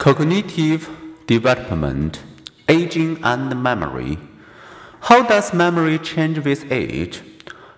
[0.00, 0.88] Cognitive
[1.26, 2.22] development,
[2.70, 4.16] aging, and memory.
[5.02, 7.20] How does memory change with age?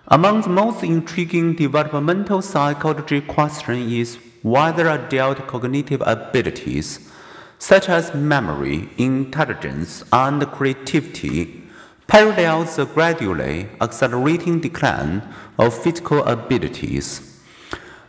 [0.07, 7.11] Among the most intriguing developmental psychology questions is whether adult cognitive abilities,
[7.59, 11.63] such as memory, intelligence, and creativity,
[12.07, 15.21] parallel the gradually accelerating decline
[15.59, 17.41] of physical abilities.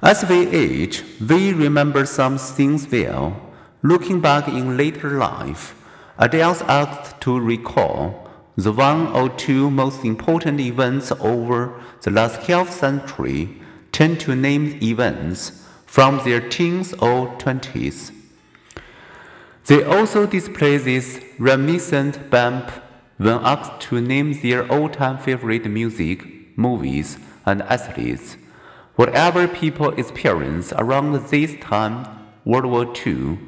[0.00, 3.50] As we age, we remember some things well
[3.86, 5.74] Looking back in later life,
[6.18, 12.70] adults asked to recall the one or two most important events over the last half
[12.70, 13.60] century
[13.92, 18.10] tend to name events from their teens or twenties.
[19.66, 22.70] They also display this reminiscence bump
[23.18, 28.38] when asked to name their all-time favorite music, movies, and athletes.
[28.96, 32.08] Whatever people experience around this time,
[32.46, 33.38] World War II,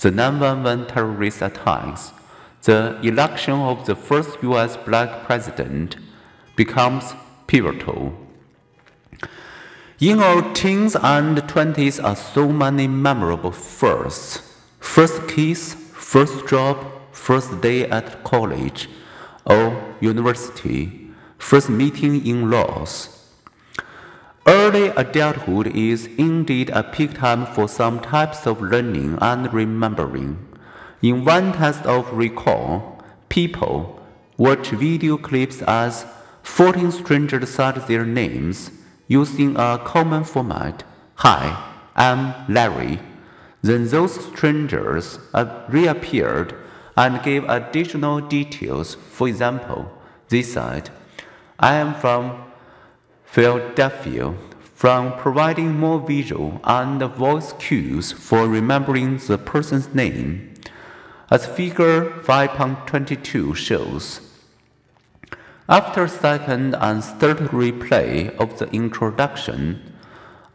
[0.00, 2.12] the 911 terrorist attacks,
[2.62, 5.96] the election of the first US black president
[6.56, 7.14] becomes
[7.46, 8.14] pivotal.
[9.98, 16.76] In our teens and 20s are so many memorable firsts first kiss, first job,
[17.12, 18.88] first day at college
[19.44, 23.19] or university, first meeting in laws.
[24.50, 30.44] Early adulthood is indeed a peak time for some types of learning and remembering.
[31.02, 34.02] In one test of recall, people
[34.36, 36.04] watch video clips as
[36.42, 38.72] 14 strangers said their names
[39.06, 40.82] using a common format.
[41.14, 41.44] Hi,
[41.94, 42.98] I'm Larry.
[43.62, 46.56] Then those strangers uh, reappeared
[46.96, 48.96] and gave additional details.
[48.96, 49.92] For example,
[50.28, 50.90] they said,
[51.60, 52.49] I am from
[53.30, 54.34] Philadelphia
[54.74, 60.52] from providing more visual and voice cues for remembering the person's name.
[61.30, 64.20] As figure 5.22 shows,
[65.68, 69.94] after second and third replay of the introduction,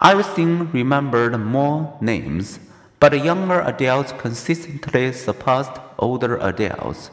[0.02, 2.60] everything remembered more names,
[3.00, 7.10] but younger adults consistently surpassed older adults.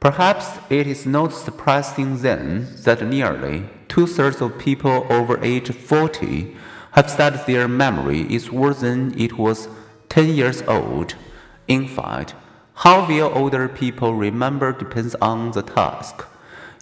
[0.00, 6.56] Perhaps it is not surprising then that nearly two thirds of people over age 40
[6.92, 9.68] have said their memory is worse than it was
[10.08, 11.16] 10 years old.
[11.66, 12.34] In fact,
[12.74, 16.24] how well older people remember depends on the task.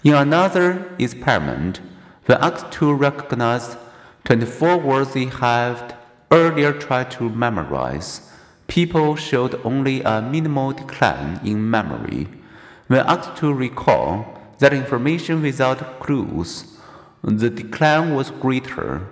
[0.03, 1.81] In another experiment,
[2.27, 3.77] when asked to recognize
[4.25, 5.95] 24 words they had
[6.29, 8.31] earlier tried to memorize,
[8.67, 12.27] people showed only a minimal decline in memory.
[12.87, 16.79] When asked to recall that information without clues,
[17.21, 19.05] the decline was greater.